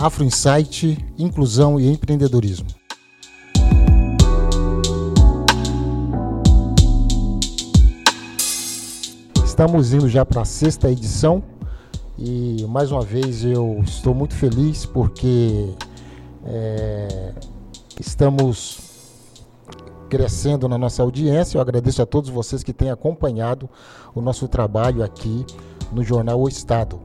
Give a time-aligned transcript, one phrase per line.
[0.00, 2.68] Afro Insight, Inclusão e Empreendedorismo.
[9.44, 11.42] Estamos indo já para a sexta edição
[12.18, 15.68] e mais uma vez eu estou muito feliz porque
[16.46, 17.34] é,
[18.00, 18.78] estamos
[20.08, 21.58] crescendo na nossa audiência.
[21.58, 23.68] Eu agradeço a todos vocês que têm acompanhado
[24.14, 25.44] o nosso trabalho aqui
[25.92, 26.98] no Jornal O Estado.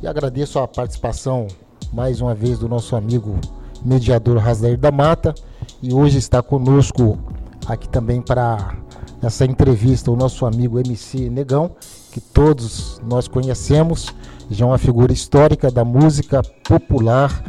[0.00, 1.48] E agradeço a participação
[1.96, 3.38] mais uma vez do nosso amigo
[3.82, 5.34] mediador Rasdair da Mata.
[5.82, 7.18] E hoje está conosco
[7.66, 8.76] aqui também para
[9.22, 11.70] essa entrevista o nosso amigo MC Negão,
[12.12, 14.14] que todos nós conhecemos,
[14.50, 17.42] já é uma figura histórica da música popular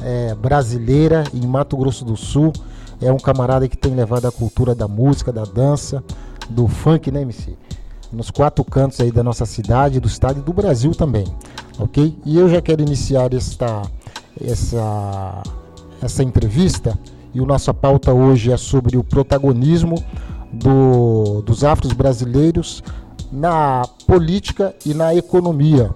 [0.00, 2.52] é, brasileira em Mato Grosso do Sul.
[3.02, 6.04] É um camarada que tem levado a cultura da música, da dança,
[6.48, 7.58] do funk, né, MC?
[8.12, 11.26] Nos quatro cantos aí da nossa cidade, do estado e do Brasil também,
[11.78, 12.16] ok?
[12.24, 13.82] E eu já quero iniciar esta,
[14.42, 15.42] essa,
[16.00, 16.98] essa entrevista
[17.34, 20.02] e o nossa pauta hoje é sobre o protagonismo
[20.52, 22.82] do, dos afros brasileiros
[23.30, 25.90] na política e na economia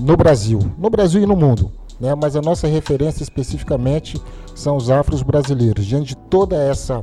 [0.00, 1.70] no Brasil, no Brasil e no mundo.
[2.00, 2.14] Né?
[2.14, 4.20] Mas a nossa referência especificamente
[4.54, 5.84] são os afros brasileiros.
[5.86, 7.02] Diante de toda essa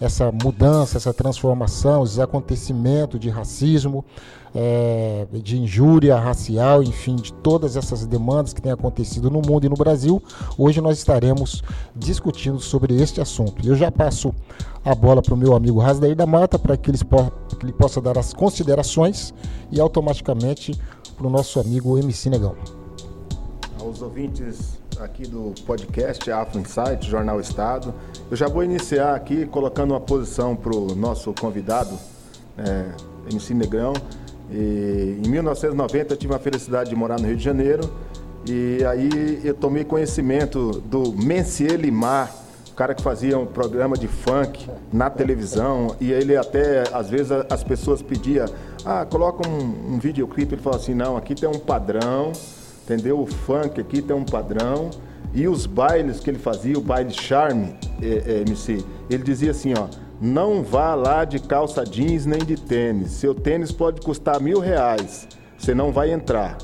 [0.00, 4.04] essa mudança, essa transformação, esses acontecimentos de racismo,
[4.54, 9.68] é, de injúria racial, enfim, de todas essas demandas que têm acontecido no mundo e
[9.68, 10.22] no Brasil,
[10.56, 11.62] hoje nós estaremos
[11.94, 13.66] discutindo sobre este assunto.
[13.66, 14.32] Eu já passo
[14.84, 18.16] a bola para o meu amigo Rasdair da Mata para que, que ele possa dar
[18.16, 19.34] as considerações
[19.70, 20.78] e automaticamente
[21.16, 22.54] para o nosso amigo MC Negão.
[23.80, 27.94] Aos ouvintes aqui do podcast Afro Insight, Jornal Estado,
[28.30, 31.96] eu já vou iniciar aqui colocando uma posição para o nosso convidado,
[32.56, 32.86] é,
[33.30, 33.92] MC Negão.
[34.50, 37.88] E, em 1990 eu tive a felicidade de morar no Rio de Janeiro.
[38.46, 42.34] E aí eu tomei conhecimento do Mencier Limar,
[42.74, 45.94] cara que fazia um programa de funk na televisão.
[46.00, 48.46] E ele até, às vezes, as pessoas pediam,
[48.84, 52.32] ah, coloca um, um videoclipe, ele falou assim, não, aqui tem um padrão,
[52.88, 53.20] entendeu?
[53.20, 54.90] O funk aqui tem um padrão
[55.34, 59.74] e os bailes que ele fazia, o baile charme, é, é, MC, ele dizia assim,
[59.76, 59.88] ó,
[60.20, 65.28] não vá lá de calça jeans nem de tênis, seu tênis pode custar mil reais,
[65.58, 66.56] você não vai entrar.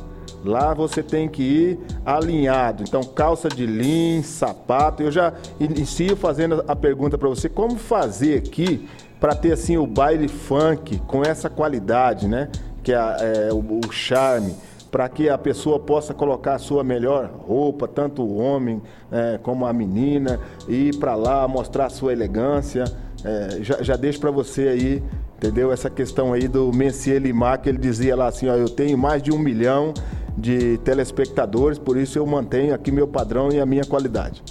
[0.42, 2.84] Lá você tem que ir alinhado.
[2.86, 5.02] Então, calça de linho, sapato.
[5.02, 8.86] Eu já inicio fazendo a pergunta para você: como fazer aqui
[9.18, 12.50] para ter assim o baile funk com essa qualidade, né?
[12.82, 14.54] Que é, é o, o charme
[14.94, 19.66] para que a pessoa possa colocar a sua melhor roupa, tanto o homem é, como
[19.66, 20.38] a menina,
[20.68, 22.84] e ir para lá mostrar a sua elegância.
[23.24, 25.02] É, já, já deixo para você aí,
[25.36, 25.72] entendeu?
[25.72, 29.20] Essa questão aí do Messier Limar, que ele dizia lá assim: ó, eu tenho mais
[29.20, 29.92] de um milhão
[30.38, 34.44] de telespectadores, por isso eu mantenho aqui meu padrão e a minha qualidade.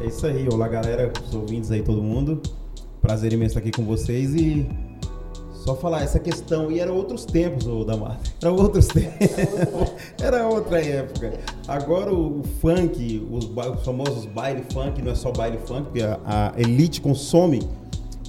[0.00, 2.40] É isso aí, olá galera, os ouvintes aí, todo mundo.
[3.02, 4.66] Prazer imenso estar aqui com vocês e
[5.64, 6.70] só falar essa questão.
[6.70, 8.18] E eram outros tempos, ô Damar.
[8.42, 9.14] Eram outros tempos.
[10.20, 11.32] Era outra época.
[11.66, 16.18] Agora o, funk, os, os, famosos baile funk, não é só baile funk, porque a,
[16.24, 17.62] a elite consome.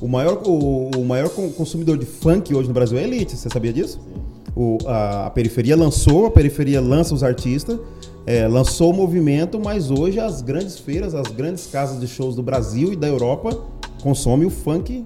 [0.01, 3.49] O maior, o, o, maior consumidor de funk hoje no Brasil é a elite, você
[3.49, 3.99] sabia disso?
[4.03, 4.25] Sim
[4.55, 7.77] o, a, a, periferia lançou, a periferia lança os artistas,
[8.25, 12.41] é, lançou o movimento, mas hoje as grandes feiras, as grandes casas de shows do
[12.41, 13.59] Brasil e da Europa
[14.01, 15.05] consomem o funk.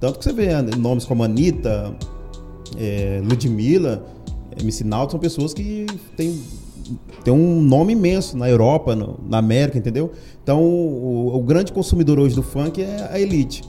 [0.00, 1.94] Tanto que você vê né, nomes como Anitta,
[2.76, 4.04] é, Ludmilla,
[4.60, 5.86] MC Nauto, são pessoas que
[6.16, 6.40] têm,
[7.24, 10.12] têm um nome imenso na Europa, no, na América, entendeu?
[10.42, 13.62] Então, o, o grande consumidor hoje do funk é a elite.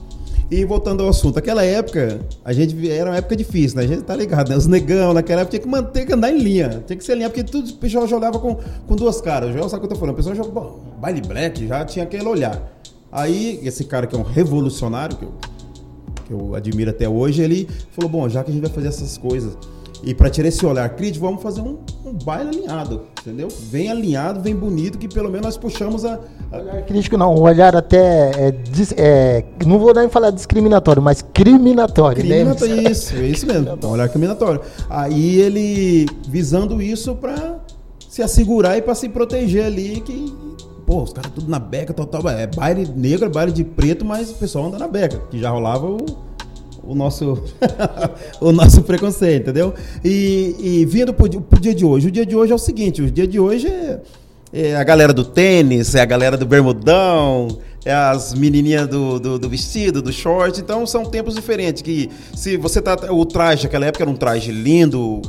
[0.50, 3.84] E voltando ao assunto, aquela época, a gente era uma época difícil, né?
[3.84, 4.56] A gente tá ligado, né?
[4.56, 6.82] Os negão naquela época tinha que manter, que andar em linha.
[6.86, 8.56] Tinha que ser linha, porque tudo o pessoal jogava com,
[8.86, 9.52] com duas caras.
[9.52, 10.14] Joel sabe o que eu tô falando.
[10.14, 12.62] O pessoal jogava, baile black, já tinha aquele olhar.
[13.12, 15.34] Aí, esse cara que é um revolucionário, que eu,
[16.28, 19.18] que eu admiro até hoje, ele falou: bom, já que a gente vai fazer essas
[19.18, 19.56] coisas
[20.02, 23.48] e para tirar esse olhar crítico, vamos fazer um, um, baile alinhado, entendeu?
[23.48, 26.20] Vem alinhado, vem bonito, que pelo menos nós puxamos a.
[26.52, 26.58] a...
[26.58, 28.30] Olhar crítico não, um olhar até.
[28.30, 28.54] É,
[28.96, 32.22] é, não vou nem falar discriminatório, mas criminatório.
[32.22, 32.28] Né?
[32.28, 32.90] Criminatório, né?
[32.90, 33.76] isso, é isso mesmo.
[33.82, 34.60] um olhar criminatório.
[34.88, 37.58] Aí ele visando isso para
[38.08, 40.47] se assegurar e para se proteger ali, que.
[40.88, 42.26] Pô, os caras tudo na beca, tal, tal.
[42.30, 45.50] É baile negro, é baile de preto, mas o pessoal anda na beca, que já
[45.50, 45.98] rolava o
[46.82, 47.42] o nosso,
[48.40, 49.74] o nosso preconceito, entendeu?
[50.02, 53.02] E, e vindo pro, pro dia de hoje, o dia de hoje é o seguinte,
[53.02, 54.00] o dia de hoje é,
[54.50, 59.38] é a galera do tênis, é a galera do bermudão, é as menininhas do, do,
[59.38, 63.84] do, vestido, do short, então são tempos diferentes, que se você tá, o traje naquela
[63.84, 65.20] época era um traje lindo,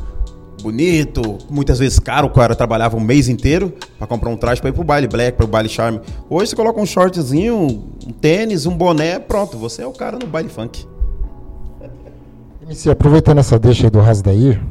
[0.61, 4.69] bonito, muitas vezes caro, o cara trabalhava um mês inteiro, para comprar um traje para
[4.69, 5.99] ir pro baile black, para o baile charme.
[6.29, 10.27] Hoje você coloca um shortzinho, um tênis, um boné, pronto, você é o cara no
[10.27, 10.85] baile funk.
[12.63, 14.61] MC, aproveitando essa deixa aí do Rasdair,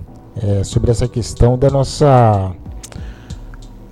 [0.40, 2.52] é, sobre essa questão da nossa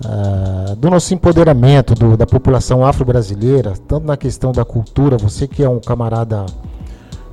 [0.04, 5.62] uh, do nosso empoderamento do, da população afro-brasileira, tanto na questão da cultura, você que
[5.62, 6.46] é um camarada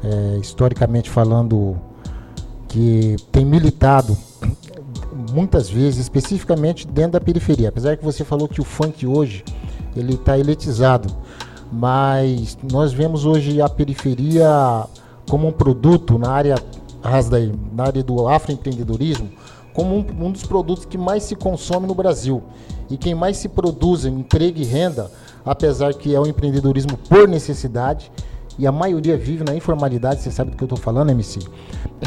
[0.04, 1.76] é, historicamente falando
[2.74, 4.18] que tem militado
[5.32, 7.70] muitas vezes, especificamente dentro da periferia.
[7.70, 9.46] Apesar que você falou que o funk hoje
[9.96, 11.16] ele está eletizado,
[11.72, 14.50] mas nós vemos hoje a periferia
[15.30, 16.56] como um produto na área
[17.72, 19.30] na área do afroempreendedorismo,
[19.72, 22.42] como um, um, dos produtos que mais se consome no Brasil
[22.90, 25.12] e quem mais se produz em emprego e renda,
[25.46, 28.10] apesar que é o empreendedorismo por necessidade
[28.58, 31.40] e a maioria vive na informalidade, você sabe do que eu estou falando, MC.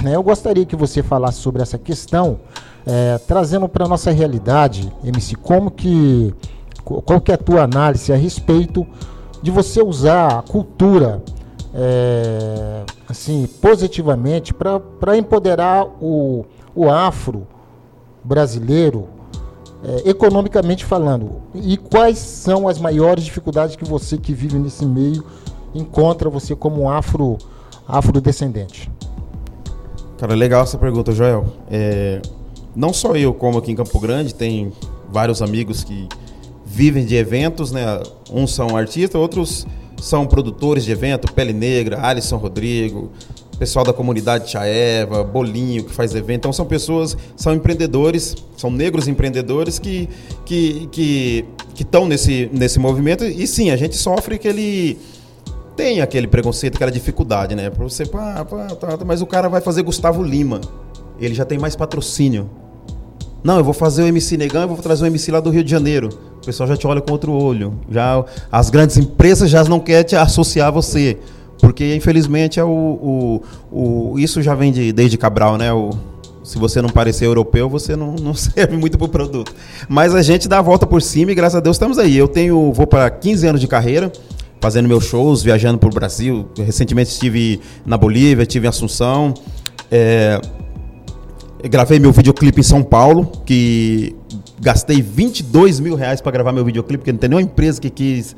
[0.04, 2.38] Eu gostaria que você falasse sobre essa questão
[2.86, 6.32] é, trazendo para a nossa realidade, MC, como que,
[6.84, 8.86] qual que é a tua análise a respeito
[9.42, 11.22] de você usar a cultura
[11.74, 16.44] é, assim, positivamente para empoderar o,
[16.74, 17.46] o afro
[18.24, 19.08] brasileiro,
[19.84, 21.42] é, economicamente falando.
[21.54, 25.24] E quais são as maiores dificuldades que você que vive nesse meio
[25.78, 27.38] encontra você como afro
[27.86, 28.90] afrodescendente?
[30.18, 31.46] Cara, legal essa pergunta, Joel.
[31.70, 32.20] É,
[32.74, 34.72] não só eu, como aqui em Campo Grande, tem
[35.10, 36.08] vários amigos que
[36.64, 38.02] vivem de eventos, né?
[38.30, 39.66] Uns são artistas, outros
[40.00, 43.10] são produtores de evento, Pele Negra, Alisson Rodrigo,
[43.58, 46.38] pessoal da comunidade Chaeva, Bolinho, que faz evento.
[46.40, 50.08] Então são pessoas, são empreendedores, são negros empreendedores que
[50.44, 50.88] que
[51.74, 53.24] que estão nesse, nesse movimento.
[53.24, 54.98] E sim, a gente sofre aquele
[55.76, 57.68] tem aquele preconceito, aquela dificuldade, né?
[57.70, 60.60] Para você, pá, pá, tá, mas o cara vai fazer Gustavo Lima.
[61.20, 62.48] Ele já tem mais patrocínio.
[63.44, 65.62] Não, eu vou fazer o MC Negão, eu vou trazer o MC lá do Rio
[65.62, 66.08] de Janeiro.
[66.42, 67.74] O pessoal já te olha com outro olho.
[67.90, 71.18] Já as grandes empresas já não querem te associar a você.
[71.60, 75.72] Porque, infelizmente, é o, o, o isso já vem de, desde Cabral, né?
[75.72, 75.90] O,
[76.42, 79.54] se você não parecer europeu, você não, não serve muito para o produto.
[79.88, 82.16] Mas a gente dá a volta por cima e, graças a Deus, estamos aí.
[82.16, 84.12] Eu tenho, vou para 15 anos de carreira,
[84.60, 86.48] fazendo meus shows, viajando para o Brasil.
[86.58, 89.34] Recentemente estive na Bolívia, estive em Assunção.
[89.90, 90.40] É,
[91.68, 94.14] gravei meu videoclipe em São Paulo, que
[94.60, 98.36] gastei 22 mil reais para gravar meu videoclipe, porque não tem nenhuma empresa que quis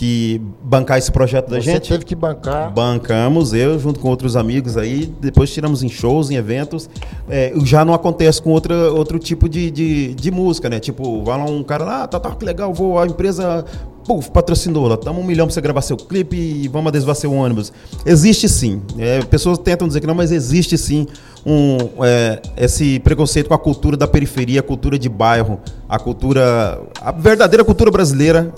[0.00, 1.90] que bancar esse projeto da Você gente.
[1.90, 2.72] teve que bancar.
[2.72, 6.88] Bancamos, eu junto com outros amigos aí, depois tiramos em shows, em eventos.
[7.28, 10.80] É, já não acontece com outra, outro tipo de, de, de música, né?
[10.80, 13.62] Tipo, vai lá um cara lá, ah, tá, tá, que legal, vou, a empresa
[14.06, 17.72] puf, patrocinou tamo um milhão pra você gravar seu clipe e vamos adesivar seu ônibus.
[18.04, 18.82] Existe sim.
[18.98, 21.06] É, pessoas tentam dizer que não, mas existe sim
[21.44, 26.80] um, é, esse preconceito com a cultura da periferia, a cultura de bairro, a cultura.
[27.00, 28.52] a verdadeira cultura brasileira.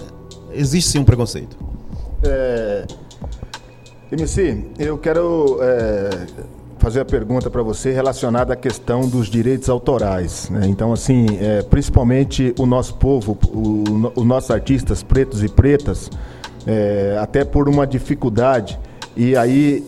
[0.55, 1.57] Existe sim um preconceito.
[2.23, 2.87] É,
[4.13, 6.27] MC, eu quero é,
[6.83, 10.51] fazer a pergunta para você relacionada à questão dos direitos autorais.
[10.51, 10.67] Né?
[10.67, 13.39] Então, assim, é, principalmente o nosso povo,
[14.17, 16.11] os nossos artistas pretos e pretas,
[16.67, 18.81] é, até por uma dificuldade
[19.17, 19.85] e aí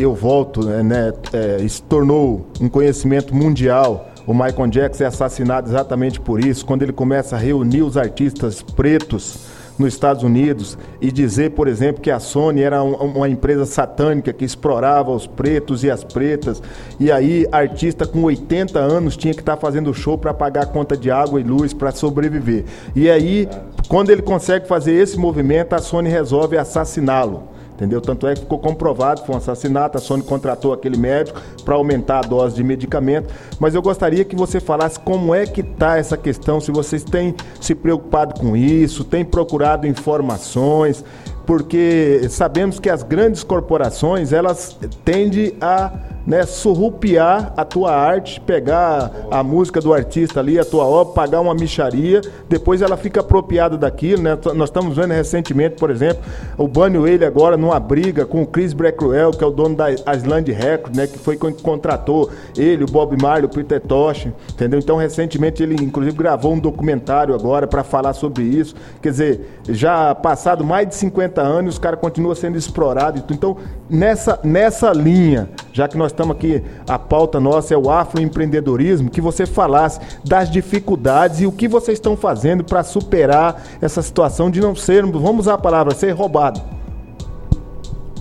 [0.00, 4.08] eu volto, né, né é, se tornou um conhecimento mundial.
[4.26, 8.62] O Michael Jackson é assassinado exatamente por isso, quando ele começa a reunir os artistas
[8.62, 13.64] pretos nos Estados Unidos e dizer, por exemplo, que a Sony era um, uma empresa
[13.64, 16.62] satânica que explorava os pretos e as pretas.
[16.98, 20.66] E aí, artista com 80 anos tinha que estar tá fazendo show para pagar a
[20.66, 22.64] conta de água e luz para sobreviver.
[22.94, 23.48] E aí,
[23.88, 28.00] quando ele consegue fazer esse movimento, a Sony resolve assassiná-lo entendeu?
[28.00, 31.76] Tanto é que ficou comprovado que foi um assassinato, a Sony contratou aquele médico para
[31.76, 35.96] aumentar a dose de medicamento, mas eu gostaria que você falasse como é que está
[35.96, 41.04] essa questão, se vocês têm se preocupado com isso, têm procurado informações,
[41.48, 45.90] porque sabemos que as grandes corporações, elas tendem a
[46.28, 51.40] né, surrupiar a tua arte, pegar a música do artista ali, a tua obra, pagar
[51.40, 54.36] uma micharia, depois ela fica apropriada daquilo, né?
[54.54, 56.22] Nós estamos vendo recentemente, por exemplo,
[56.58, 59.90] o Banho ele agora numa briga com o Chris Blackwell, que é o dono da
[59.90, 62.28] Island Records, né, que foi quem contratou
[62.58, 64.78] ele, o Bob Marley, o Peter Tosh, entendeu?
[64.78, 68.74] Então, recentemente ele inclusive gravou um documentário agora para falar sobre isso.
[69.00, 73.22] Quer dizer, já passado mais de 50 anos, os caras continuam sendo explorados.
[73.30, 73.56] Então,
[73.88, 79.20] nessa nessa linha, já que nós estamos aqui, a pauta nossa é o afroempreendedorismo, que
[79.20, 84.60] você falasse das dificuldades e o que vocês estão fazendo para superar essa situação de
[84.60, 86.60] não ser, vamos usar a palavra, ser roubado.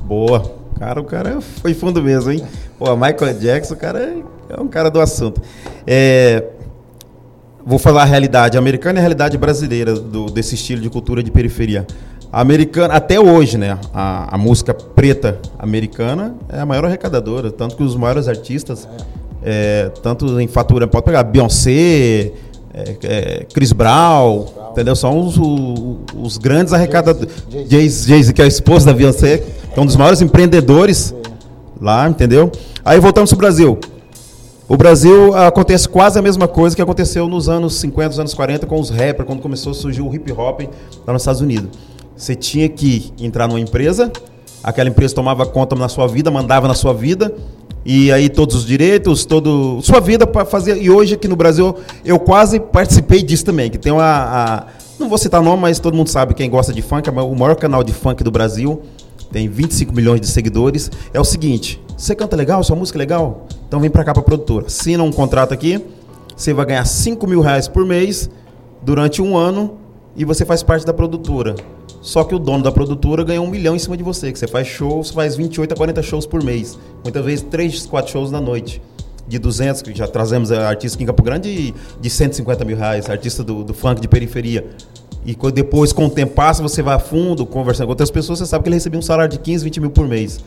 [0.03, 0.57] Boa.
[0.79, 2.43] Cara, o cara foi fundo mesmo, hein?
[2.77, 4.13] Pô, Michael Jackson, o cara
[4.47, 5.41] é um cara do assunto.
[5.86, 6.43] É,
[7.65, 11.31] vou falar a realidade americana e a realidade brasileira do, desse estilo de cultura de
[11.31, 11.86] periferia.
[12.31, 13.77] Americana, até hoje, né?
[13.93, 18.88] A, a, música preta americana é a maior arrecadadora, tanto que os maiores artistas,
[19.41, 22.31] é, tanto em fatura, pode pegar Beyoncé,
[22.74, 24.96] é, é, Chris Brown, Brown, entendeu?
[24.96, 27.34] São os, os, os grandes arrecadadores.
[27.69, 29.43] Jay-Z, que é a esposa da Beyoncé,
[29.75, 31.13] é um dos maiores empreendedores
[31.81, 32.51] lá, entendeu?
[32.84, 33.79] Aí voltamos para o Brasil.
[34.69, 38.65] O Brasil acontece quase a mesma coisa que aconteceu nos anos 50, nos anos 40
[38.65, 40.62] com os rappers, quando começou a surgir o hip hop
[41.05, 41.69] lá nos Estados Unidos.
[42.17, 44.12] Você tinha que entrar numa empresa,
[44.63, 47.31] aquela empresa tomava conta na sua vida, mandava na sua vida,
[47.86, 50.81] e aí todos os direitos, todo sua vida para fazer.
[50.81, 54.65] E hoje aqui no Brasil eu quase participei disso também, que tem uma a,
[55.00, 57.55] não vou citar nome, mas todo mundo sabe quem gosta de funk, é o maior
[57.55, 58.81] canal de funk do Brasil,
[59.31, 60.89] tem 25 milhões de seguidores.
[61.13, 64.24] É o seguinte, você canta legal, sua música é legal, então vem para cá para
[64.24, 65.79] produtora, assina um contrato aqui,
[66.36, 68.27] você vai ganhar 5 mil reais por mês
[68.81, 69.77] durante um ano
[70.15, 71.55] e você faz parte da produtora.
[72.07, 74.47] Só que o dono da produtora ganha um milhão em cima de você, que você
[74.47, 76.79] faz shows, faz 28 a 40 shows por mês.
[77.03, 78.81] Muitas vezes 3, 4 shows na noite.
[79.27, 83.43] De 200, que já trazemos artistas aqui em Campo Grande, de 150 mil reais, artista
[83.43, 84.65] do, do funk de periferia.
[85.25, 88.45] E depois, com o tempo passa, você vai a fundo, conversando com outras pessoas, você
[88.45, 90.39] sabe que ele recebia um salário de 15, 20 mil por mês.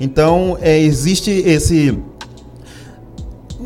[0.00, 1.98] Então, é, existe esse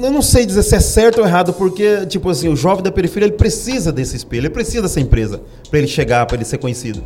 [0.03, 2.91] eu não sei dizer se é certo ou errado, porque, tipo assim, o jovem da
[2.91, 6.57] periferia, ele precisa desse espelho, ele precisa dessa empresa para ele chegar, para ele ser
[6.57, 7.05] conhecido.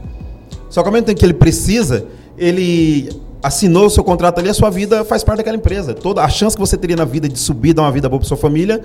[0.69, 2.07] Só que ao mesmo tempo que ele precisa,
[2.37, 3.11] ele
[3.43, 5.95] assinou o seu contrato ali, a sua vida faz parte daquela empresa.
[5.95, 8.29] Toda a chance que você teria na vida de subir, dar uma vida boa para
[8.29, 8.83] sua família,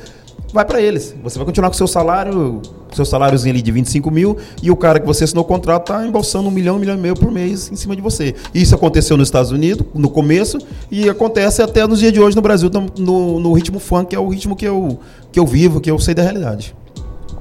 [0.54, 1.16] vai para eles.
[1.24, 2.62] Você vai continuar com seu salário,
[2.94, 6.06] seu saláriozinho ali de 25 mil, e o cara que você assinou o contrato está
[6.06, 8.36] embolsando um milhão, um milhão e meio por mês em cima de você.
[8.54, 10.60] Isso aconteceu nos Estados Unidos, no começo,
[10.92, 14.20] e acontece até nos dias de hoje no Brasil, no, no ritmo funk, que é
[14.20, 15.00] o ritmo que eu,
[15.32, 16.75] que eu vivo, que eu sei da realidade.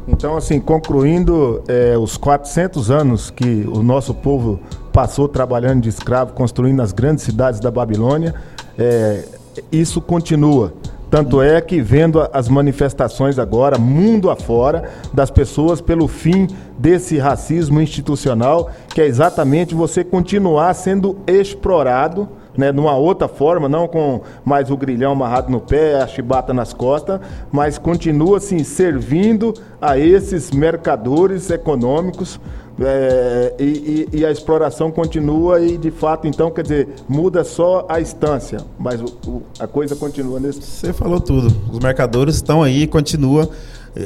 [0.06, 4.60] Então, assim, concluindo é, os 400 anos que o nosso povo
[4.92, 8.34] passou trabalhando de escravo, construindo as grandes cidades da Babilônia,
[8.76, 9.24] é,
[9.70, 10.72] isso continua.
[11.08, 17.80] Tanto é que vendo as manifestações agora, mundo afora, das pessoas pelo fim desse racismo
[17.82, 24.70] institucional, que é exatamente você continuar sendo explorado né, numa outra forma, não com mais
[24.70, 30.50] o grilhão amarrado no pé, a chibata nas costas, mas continua assim servindo a esses
[30.50, 32.38] mercadores econômicos
[32.80, 37.84] é, e, e, e, a exploração continua e de fato então quer dizer muda só
[37.88, 40.62] a instância, mas o, o, a coisa continua nesse.
[40.62, 41.54] Você falou tudo.
[41.70, 43.48] Os mercadores estão aí, continua.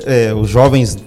[0.04, 0.98] É, os jovens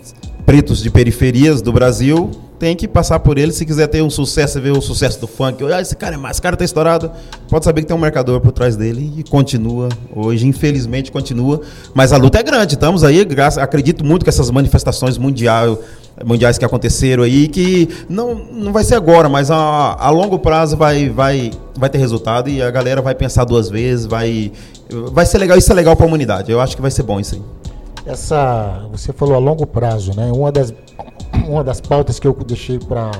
[0.45, 4.59] pretos de periferias do Brasil tem que passar por ele se quiser ter um sucesso,
[4.59, 5.63] ver o sucesso do funk.
[5.71, 7.09] Ah, esse cara é mais, esse cara tá estourado.
[7.49, 9.87] Pode saber que tem um mercador por trás dele e continua.
[10.13, 11.61] Hoje, infelizmente, continua.
[11.93, 12.73] Mas a luta é grande.
[12.73, 15.79] Estamos aí, graças, acredito muito que essas manifestações mundial,
[16.25, 19.55] mundiais que aconteceram aí, que não, não vai ser agora, mas a,
[19.97, 24.05] a longo prazo vai, vai, vai ter resultado e a galera vai pensar duas vezes,
[24.05, 24.51] vai,
[25.13, 25.57] vai ser legal.
[25.57, 26.51] Isso é legal para a humanidade.
[26.51, 27.41] Eu acho que vai ser bom isso aí.
[28.05, 30.29] Essa, você falou a longo prazo, né?
[30.33, 30.73] Uma das
[31.49, 33.11] uma das pautas que eu deixei para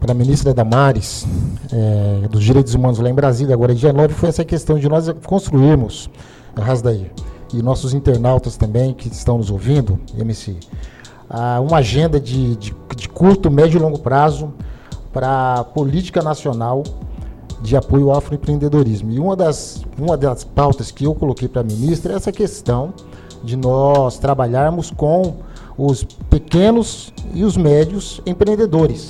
[0.00, 1.26] para a ministra Damares,
[1.70, 5.12] é, dos Direitos Humanos lá em Brasília, agora dia 9, foi essa questão de nós
[5.26, 6.08] construirmos,
[6.56, 7.12] Rasdaí,
[7.52, 10.56] e nossos internautas também que estão nos ouvindo, MC,
[11.62, 14.54] uma agenda de, de, de curto, médio e longo prazo
[15.12, 16.82] para a política nacional
[17.60, 19.10] de apoio ao afroempreendedorismo.
[19.10, 22.94] E uma das, uma das pautas que eu coloquei para a ministra é essa questão
[23.44, 25.34] de nós trabalharmos com
[25.76, 29.08] os pequenos e os médios empreendedores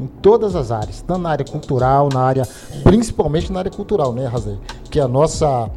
[0.00, 2.48] em todas as áreas, tanto na área cultural, na área,
[2.82, 4.58] principalmente na área cultural, né, Razei?
[4.90, 5.70] Que a nossa,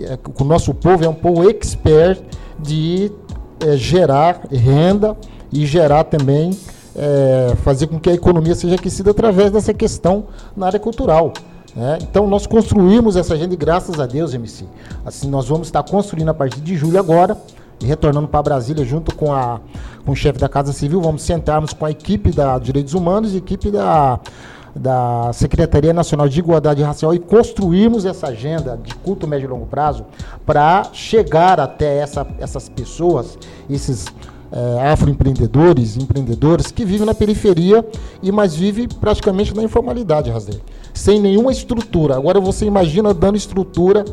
[0.00, 2.20] é, o nosso povo é um povo expert
[2.58, 3.12] de
[3.60, 5.16] é, gerar renda
[5.52, 6.50] e gerar também,
[6.96, 10.26] é, fazer com que a economia seja aquecida através dessa questão
[10.56, 11.32] na área cultural.
[11.76, 11.98] Né?
[12.02, 14.64] Então nós construímos essa agenda e graças a Deus, MC.
[15.04, 17.36] Assim, nós vamos estar construindo a partir de julho agora
[17.84, 19.60] retornando para Brasília junto com, a,
[20.04, 23.38] com o chefe da Casa Civil, vamos sentarmos com a equipe da Direitos Humanos e
[23.38, 24.20] equipe da,
[24.74, 29.66] da Secretaria Nacional de Igualdade Racial e construirmos essa agenda de curto, médio e longo
[29.66, 30.04] prazo
[30.46, 34.06] para chegar até essa, essas pessoas, esses
[34.50, 37.84] é, afroempreendedores, empreendedores que vivem na periferia
[38.22, 40.60] e mais vivem praticamente na informalidade, Razer,
[40.94, 42.16] sem nenhuma estrutura.
[42.16, 44.04] Agora você imagina dando estrutura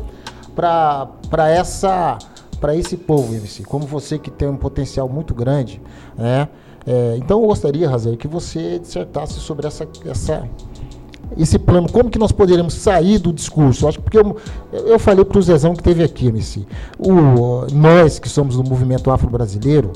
[0.54, 2.18] para essa
[2.56, 5.80] para esse povo, MC, como você que tem um potencial muito grande,
[6.16, 6.48] né?
[6.86, 10.48] É, então eu gostaria, Razer, que você dissertasse sobre essa, essa,
[11.36, 13.88] esse plano, como que nós poderíamos sair do discurso?
[13.88, 14.36] Acho que porque eu,
[14.72, 16.64] eu falei para o Zezão que teve aqui, MC.
[16.96, 19.92] O, nós que somos do movimento afro-brasileiro,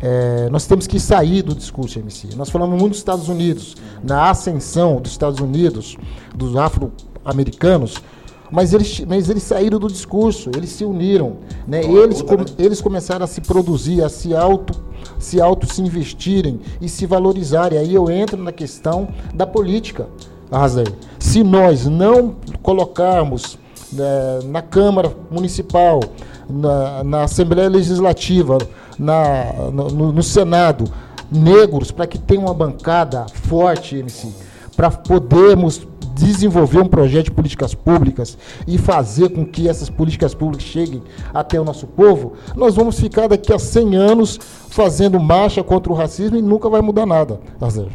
[0.00, 2.34] é, nós temos que sair do discurso, MC.
[2.34, 5.98] Nós falamos muito dos Estados Unidos, na ascensão dos Estados Unidos,
[6.34, 8.02] dos afro-americanos,
[8.50, 11.38] mas eles, mas eles saíram do discurso, eles se uniram.
[11.66, 11.84] Né?
[11.84, 14.86] Eles, com, eles começaram a se produzir, a se auto
[15.18, 17.78] se auto se investirem e se valorizarem.
[17.78, 20.08] Aí eu entro na questão da política.
[20.50, 20.86] Arrasei.
[21.18, 23.58] Se nós não colocarmos
[23.92, 26.00] né, na Câmara Municipal,
[26.48, 28.58] na, na Assembleia Legislativa,
[28.98, 30.84] na, no, no Senado,
[31.30, 34.28] negros, para que tenha uma bancada forte, MC,
[34.76, 35.86] para podermos
[36.16, 41.60] desenvolver um projeto de políticas públicas e fazer com que essas políticas públicas cheguem até
[41.60, 46.36] o nosso povo, nós vamos ficar daqui a 100 anos fazendo marcha contra o racismo
[46.36, 47.38] e nunca vai mudar nada.
[47.60, 47.90] Arzeiro.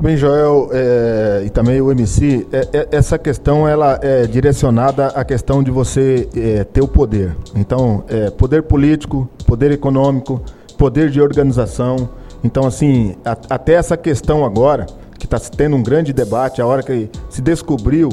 [0.00, 5.24] Bem, Joel, é, e também o MC, é, é, essa questão ela é direcionada à
[5.24, 7.36] questão de você é, ter o poder.
[7.56, 10.40] Então, é, poder político, poder econômico,
[10.78, 12.08] poder de organização.
[12.44, 14.86] Então, assim, a, até essa questão agora,
[15.18, 18.08] que está tendo um grande debate, a hora que se descobriu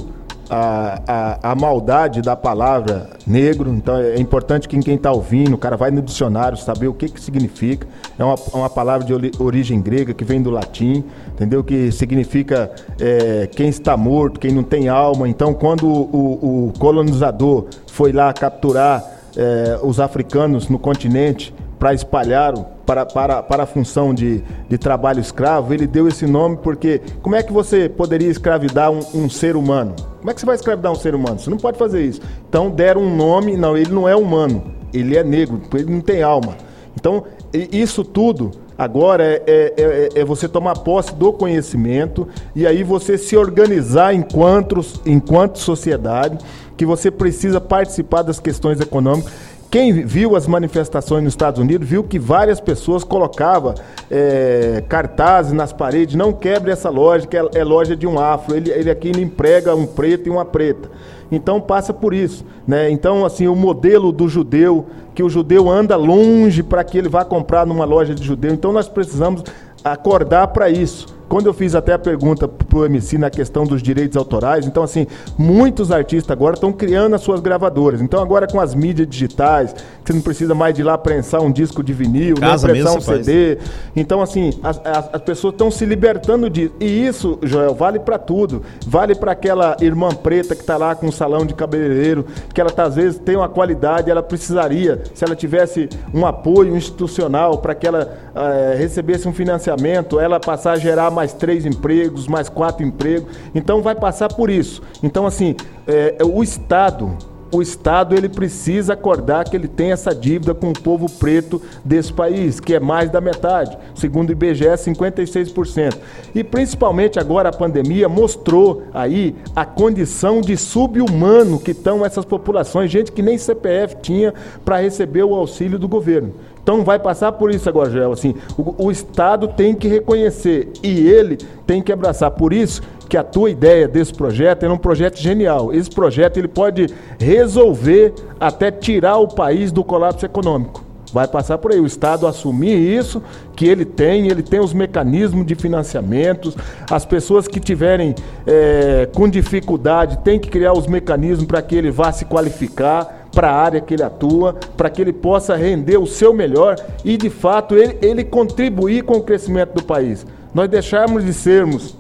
[0.50, 3.70] a, a, a, maldade da palavra negro.
[3.72, 7.10] Então é importante que quem está ouvindo, o cara vai no dicionário saber o que,
[7.10, 7.88] que significa.
[8.18, 11.64] É uma, uma palavra de origem grega que vem do latim, entendeu?
[11.64, 15.28] Que significa é, quem está morto, quem não tem alma.
[15.28, 19.04] Então, quando o, o colonizador foi lá capturar
[19.36, 22.54] é, os africanos no continente para espalhar
[22.86, 27.36] para, para, para a função de, de trabalho escravo, ele deu esse nome porque como
[27.36, 29.96] é que você poderia escravidar um, um, ser humano?
[30.20, 31.40] Como é que você vai escravidar um ser humano?
[31.40, 32.22] Você não pode fazer isso.
[32.48, 34.64] Então deram um nome, não, ele não é humano,
[34.94, 36.56] ele é negro, ele não tem alma.
[36.96, 42.84] Então, isso tudo agora é, é, é, é você tomar posse do conhecimento e aí
[42.84, 46.38] você se organizar enquanto, enquanto sociedade,
[46.76, 49.32] que você precisa participar das questões econômicas
[49.76, 53.76] quem viu as manifestações nos Estados Unidos viu que várias pessoas colocavam
[54.10, 58.56] é, cartazes nas paredes, não quebre essa loja, que é, é loja de um afro.
[58.56, 60.90] Ele, ele aqui ele emprega um preto e uma preta.
[61.30, 62.46] Então passa por isso.
[62.66, 62.90] Né?
[62.90, 67.26] Então, assim, o modelo do judeu, que o judeu anda longe para que ele vá
[67.26, 68.54] comprar numa loja de judeu.
[68.54, 69.44] Então nós precisamos
[69.84, 71.15] acordar para isso.
[71.28, 74.84] Quando eu fiz até a pergunta para o MC na questão dos direitos autorais, então
[74.84, 75.08] assim,
[75.38, 78.02] muitos artistas agora estão criando as suas gravadoras.
[78.02, 81.52] Então agora com as mídias digitais, você não precisa mais de ir lá prensar um
[81.52, 83.58] disco de vinil, Casa nem prensar um CD.
[83.58, 83.70] Faz.
[83.96, 86.74] Então assim, as, as, as pessoas estão se libertando disso.
[86.80, 88.62] E isso, Joel, vale para tudo.
[88.86, 92.70] Vale para aquela irmã preta que está lá com um salão de cabeleireiro, que ela
[92.70, 97.74] tá, às vezes tem uma qualidade, ela precisaria, se ela tivesse um apoio institucional para
[97.74, 102.86] que ela é, recebesse um financiamento, ela passar a gerar mais três empregos, mais quatro
[102.86, 103.34] empregos.
[103.56, 104.82] Então vai passar por isso.
[105.02, 105.56] Então, assim,
[105.88, 107.18] é, o Estado
[107.56, 112.12] o Estado ele precisa acordar que ele tem essa dívida com o povo preto desse
[112.12, 115.98] país, que é mais da metade, segundo o IBGE, 56%.
[116.34, 122.92] E principalmente agora a pandemia mostrou aí a condição de subhumano que estão essas populações,
[122.92, 126.34] gente que nem CPF tinha para receber o auxílio do governo.
[126.66, 128.12] Então vai passar por isso agora, Joel.
[128.12, 132.32] Assim, o, o, Estado tem que reconhecer e ele tem que abraçar.
[132.32, 135.72] Por isso que a tua ideia desse projeto é um projeto genial.
[135.72, 136.88] Esse projeto ele pode
[137.20, 140.84] resolver até tirar o país do colapso econômico.
[141.14, 143.22] Vai passar por aí o Estado assumir isso,
[143.56, 146.58] que ele tem, ele tem os mecanismos de financiamentos.
[146.90, 148.16] As pessoas que tiverem
[148.48, 153.52] é, com dificuldade têm que criar os mecanismos para que ele vá se qualificar para
[153.52, 157.30] a área que ele atua, para que ele possa render o seu melhor e, de
[157.30, 160.26] fato, ele, ele contribuir com o crescimento do país.
[160.54, 161.96] Nós deixarmos de sermos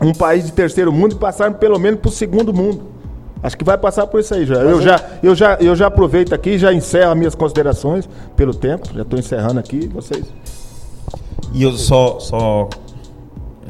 [0.00, 2.86] um país de terceiro mundo e passarmos pelo menos para o segundo mundo.
[3.42, 4.56] Acho que vai passar por isso aí já.
[4.56, 8.88] Eu já, eu já, eu já aproveito aqui já encerro as minhas considerações pelo tempo.
[8.94, 10.24] Já estou encerrando aqui, vocês.
[11.52, 12.68] E eu só, só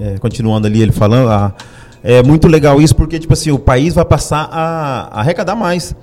[0.01, 1.55] é, continuando ali ele falando, ah,
[2.03, 5.95] é muito legal isso porque tipo assim o país vai passar a, a arrecadar mais.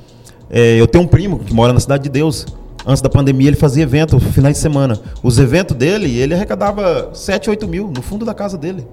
[0.49, 2.45] É, eu tenho um primo que mora na Cidade de Deus.
[2.85, 4.99] Antes da pandemia, ele fazia evento finais de semana.
[5.21, 8.87] Os eventos dele, ele arrecadava 7, 8 mil no fundo da casa dele.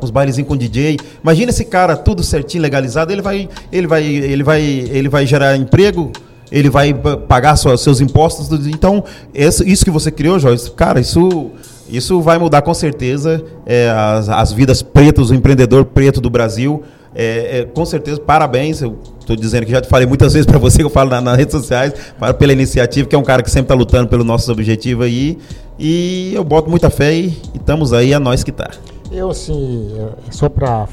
[0.00, 0.98] Os bailezinhos com DJ.
[1.22, 3.10] Imagina esse cara tudo certinho, legalizado.
[3.10, 6.12] Ele vai, ele vai, ele vai, ele vai gerar emprego,
[6.50, 8.50] ele vai pagar seus impostos.
[8.66, 9.02] Então,
[9.32, 11.52] isso que você criou, Joyce, cara, isso
[11.92, 16.82] isso vai mudar com certeza é, as, as vidas pretas, o empreendedor preto do Brasil.
[17.14, 18.80] É, é, com certeza, parabéns.
[18.80, 21.20] Eu estou dizendo que já te falei muitas vezes para você, que eu falo na,
[21.20, 24.26] nas redes sociais, para, pela iniciativa, que é um cara que sempre está lutando pelos
[24.26, 25.38] nossos objetivos aí.
[25.78, 28.70] E eu boto muita fé e, estamos aí, a nós que tá.
[29.10, 30.88] Eu, assim, é, só para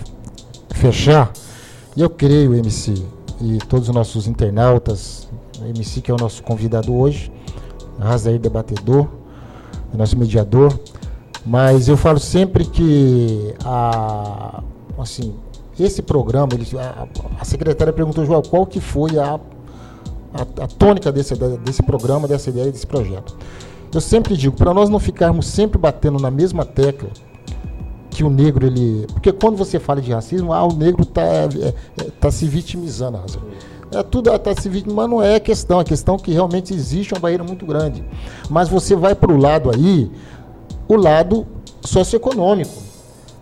[0.72, 1.32] fechar,
[1.96, 2.94] eu creio, MC,
[3.42, 5.28] e todos os nossos internautas,
[5.68, 7.32] MC que é o nosso convidado hoje,
[8.00, 9.08] Razair Debatedor,
[9.94, 10.78] nosso mediador,
[11.46, 14.62] mas eu falo sempre que a,
[14.98, 15.34] assim,
[15.84, 17.08] esse programa, ele, a,
[17.40, 19.40] a, secretária perguntou, João, qual que foi a,
[20.34, 23.36] a, a tônica desse, desse programa, dessa ideia, desse projeto.
[23.94, 27.10] Eu sempre digo, para nós não ficarmos sempre batendo na mesma tecla,
[28.10, 29.08] que o negro, ele.
[29.14, 31.46] Porque quando você fala de racismo, ah, o negro está é,
[31.98, 33.20] é, tá se vitimizando.
[33.92, 35.80] É tudo está se vitimizando, mas não é a questão.
[35.80, 38.04] A questão é que realmente existe uma barreira muito grande.
[38.50, 40.12] Mas você vai para o lado aí,
[40.88, 41.48] o lado
[41.82, 42.89] socioeconômico.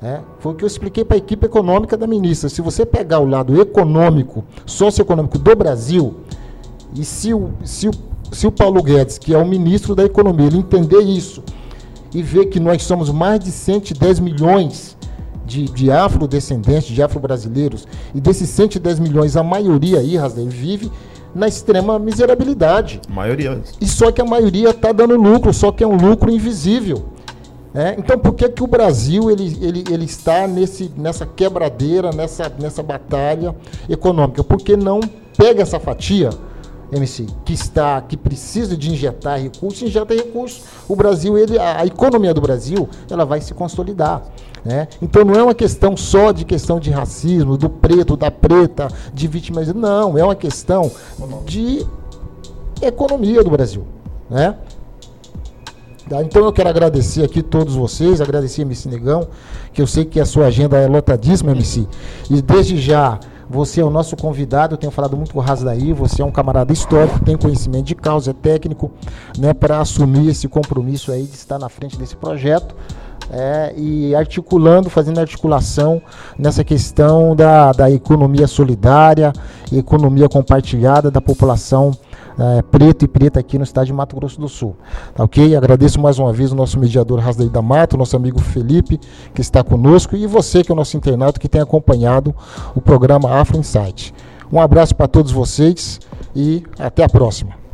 [0.01, 0.21] Né?
[0.39, 2.49] Foi o que eu expliquei para a equipe econômica da ministra.
[2.49, 6.15] Se você pegar o lado econômico, socioeconômico do Brasil,
[6.95, 7.91] e se o, se o,
[8.31, 11.43] se o Paulo Guedes, que é o ministro da Economia, ele entender isso
[12.13, 14.95] e ver que nós somos mais de 110 milhões
[15.45, 20.91] de, de afrodescendentes, de afro-brasileiros, e desses 110 milhões, a maioria aí, Rasdem, vive
[21.33, 23.01] na extrema miserabilidade.
[23.10, 23.62] A maioria.
[23.79, 27.05] E só que a maioria está dando lucro, só que é um lucro invisível.
[27.78, 32.52] É, então, por que, que o Brasil ele, ele, ele está nesse, nessa quebradeira, nessa,
[32.60, 33.56] nessa batalha
[33.88, 34.44] econômica?
[34.44, 35.00] Porque não
[35.38, 36.32] pega essa fatia,
[36.92, 40.63] MC, que está, que precisa de injetar recursos, injeta recursos.
[40.90, 44.24] O Brasil, ele, a, a economia do Brasil, ela vai se consolidar.
[44.66, 44.88] Né?
[45.00, 49.28] Então não é uma questão só de questão de racismo, do preto, da preta, de
[49.28, 49.72] vítimas.
[49.72, 50.90] Não, é uma questão
[51.46, 51.86] de
[52.82, 53.86] economia do Brasil.
[54.28, 54.58] Né?
[56.10, 56.24] Tá?
[56.24, 59.28] Então eu quero agradecer aqui todos vocês, agradecer MC Negão,
[59.74, 61.86] que eu sei que a sua agenda é lotadíssima, MC.
[62.30, 65.91] E desde já, você é o nosso convidado, eu tenho falado muito com o Rasdaí,
[65.91, 68.91] você é um camarada histórico, tem conhecimento de causa, é técnico,
[69.38, 72.76] né, para assumir esse compromisso aí de estar na frente desse projeto.
[73.30, 76.02] É, e articulando, fazendo articulação
[76.39, 79.34] nessa questão da, da economia solidária,
[79.70, 81.91] economia compartilhada da população
[82.38, 84.76] é, preto e preta aqui no estado de Mato Grosso do Sul.
[85.15, 85.56] Tá ok?
[85.56, 89.00] Agradeço mais uma vez o nosso mediador Rasdaí da Mato, nosso amigo Felipe,
[89.34, 92.36] que está conosco, e você, que é o nosso internauta, que tem acompanhado
[92.76, 94.13] o programa Afro Insight.
[94.52, 96.00] Um abraço para todos vocês
[96.36, 97.66] e até a próxima.